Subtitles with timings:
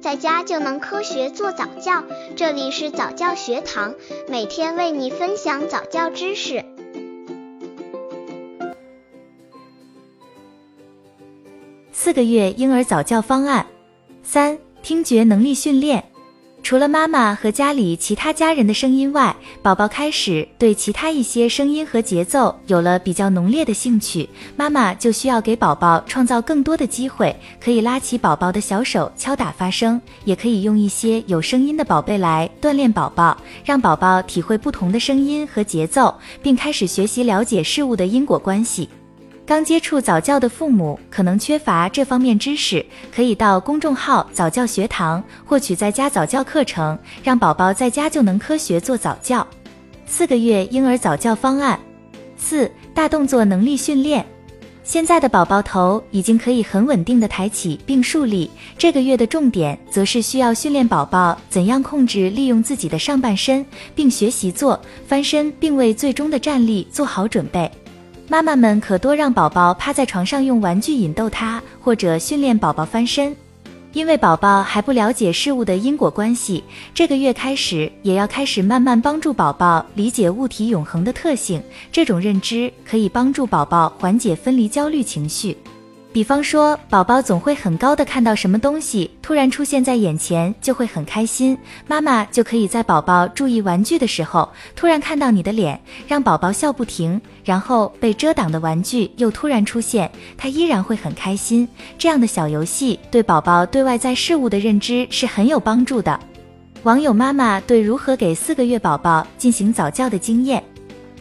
[0.00, 2.02] 在家就能科学做早教。
[2.34, 3.94] 这里是早教学堂，
[4.28, 6.64] 每天为你分享早教知识。
[11.92, 13.66] 四个月婴儿早教方案
[14.22, 16.09] 三：听觉能力训练。
[16.62, 24.28] 除了妈妈和家里其他家人的声音外，宝宝开始对其他一些声音和节奏有了比较浓烈的兴趣。
[24.56, 38.88] 妈妈就需要给宝宝创造更多的机会，可以拉起宝宝的小手敲打发声，也可以用一些有声音的宝贝来锻炼宝宝，让宝宝体会不同的声音和节奏，并开始学习了解事物的因果关系。
[39.50, 49.44] 刚接触早教的父母可能缺乏这方面知识，可以到公众号早教学堂获取在家早教课程，让宝宝在家就能科学做早教。
[50.06, 51.76] 四个月婴儿早教方案
[52.36, 54.24] 四大动作能力训练。
[54.84, 58.48] 现在的宝宝头已经可以很稳定的抬起并竖立，
[58.78, 67.68] 这个月的重点则是需要训练宝宝怎样控制利用自己的上半身，并学习做翻身，并为最终的站立做好准备。
[68.30, 73.34] 妈妈们可多让宝宝趴在床上用玩具引逗他，或者训练宝宝翻身。
[73.92, 76.62] 因为宝宝还不了解事物的因果关系，
[76.94, 81.60] 这个月开始也要开始慢慢帮助宝宝理解物体永恒的特性。
[81.90, 85.56] 这种认知可以帮助宝宝缓解分离焦虑情绪。
[86.12, 91.56] 比方说，宝宝总会很高的看到什么东西突然出现在眼前，就会很开心。
[91.86, 97.20] 妈妈就可以在宝宝注意玩具的时候，突然看到你的脸，让宝宝笑不停。
[97.44, 101.68] 然后被遮挡的玩具又突然出现，他依然会很开心。
[101.96, 106.18] 这样的小游戏对宝宝对外在事物的认知是很有帮助的。
[106.82, 110.62] 网友妈妈对如何给四个月宝宝进行早教的经验。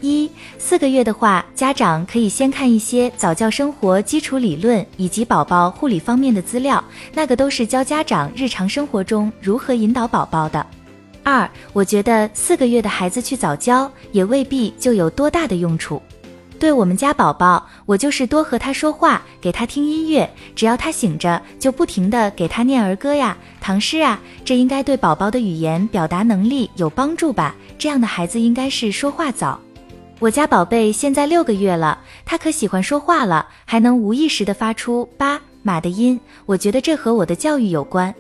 [0.02, 6.84] 一四个月的话，家长可以先看一些早教生活基础理论以及宝宝护理方面的资料，
[7.14, 10.66] 那个都是教家长日常生活中如何引导宝宝的。
[11.24, 16.02] 二，我觉得四个月的孩子去早教也未必就有多大的用处。
[16.58, 27.56] 对我们家宝宝，我就是多和他说话，给他听音乐，只要他醒着，就不停的给他念儿歌呀、唐诗啊，这应该对宝宝的语言表达能力有帮助吧？
[27.78, 29.58] 这样的孩子应该是说话早。
[30.20, 36.20] 我家宝贝现在六个月了，他可喜欢说话了，还能无意识的发出“八马”的音。
[36.46, 38.14] 我觉得这和我的教育有关。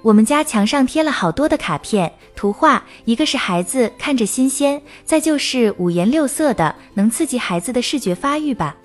[0.00, 8.76] 我们家墙上贴了好多的卡片、图画，一个是孩子看着新鲜，再就是五颜六色的，能刺激孩子的视觉发育吧。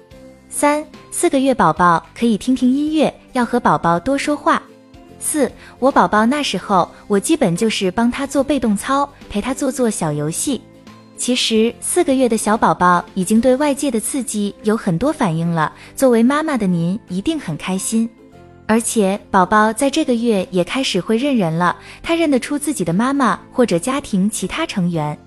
[0.50, 4.60] 三四个月宝宝可以听听音乐，要和宝宝多说话。
[5.20, 10.60] 四我宝宝那时候，我基本就是帮他做被动操，陪他做做小游戏。
[11.18, 15.74] 其实四个月的小宝宝已经对外界的刺激有很多反应了。
[15.96, 18.10] 作为妈妈的您一定很开心，
[18.68, 25.18] 而且宝宝在这个月也开始会认人了，他认得出自己的妈妈或者家庭其他成员。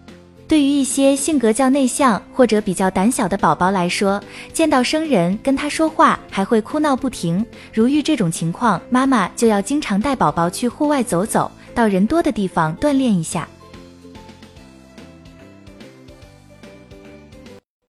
[0.47, 4.19] 对于一些性格较内向或者比较胆小的宝宝来说，
[4.53, 13.47] 见到生人跟他说话还会哭闹不停，如遇这种情况，妈妈就要经常带宝宝去户外走走，到人多的地方锻炼一下。